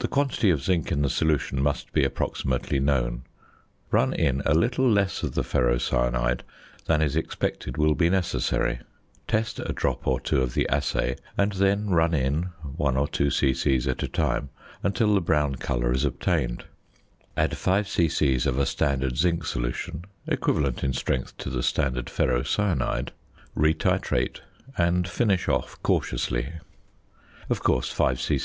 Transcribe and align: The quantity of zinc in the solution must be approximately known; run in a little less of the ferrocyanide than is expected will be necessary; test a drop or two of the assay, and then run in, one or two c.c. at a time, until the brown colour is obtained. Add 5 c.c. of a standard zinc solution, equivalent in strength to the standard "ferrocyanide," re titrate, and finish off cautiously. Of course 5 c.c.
The 0.00 0.08
quantity 0.08 0.50
of 0.50 0.60
zinc 0.60 0.90
in 0.90 1.02
the 1.02 1.08
solution 1.08 1.62
must 1.62 1.92
be 1.92 2.02
approximately 2.02 2.80
known; 2.80 3.22
run 3.92 4.12
in 4.12 4.42
a 4.44 4.52
little 4.52 4.90
less 4.90 5.22
of 5.22 5.36
the 5.36 5.44
ferrocyanide 5.44 6.40
than 6.86 7.00
is 7.00 7.14
expected 7.14 7.76
will 7.76 7.94
be 7.94 8.10
necessary; 8.10 8.80
test 9.28 9.60
a 9.60 9.72
drop 9.72 10.04
or 10.04 10.18
two 10.18 10.42
of 10.42 10.54
the 10.54 10.68
assay, 10.68 11.14
and 11.36 11.52
then 11.52 11.90
run 11.90 12.12
in, 12.12 12.48
one 12.76 12.96
or 12.96 13.06
two 13.06 13.30
c.c. 13.30 13.76
at 13.88 14.02
a 14.02 14.08
time, 14.08 14.48
until 14.82 15.14
the 15.14 15.20
brown 15.20 15.54
colour 15.54 15.92
is 15.92 16.04
obtained. 16.04 16.64
Add 17.36 17.56
5 17.56 17.86
c.c. 17.88 18.34
of 18.48 18.58
a 18.58 18.66
standard 18.66 19.16
zinc 19.16 19.46
solution, 19.46 20.06
equivalent 20.26 20.82
in 20.82 20.92
strength 20.92 21.36
to 21.38 21.50
the 21.50 21.62
standard 21.62 22.06
"ferrocyanide," 22.06 23.10
re 23.54 23.74
titrate, 23.74 24.40
and 24.76 25.06
finish 25.06 25.46
off 25.48 25.80
cautiously. 25.84 26.54
Of 27.48 27.62
course 27.62 27.92
5 27.92 28.20
c.c. 28.20 28.36